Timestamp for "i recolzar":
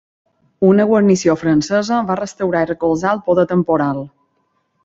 2.67-3.15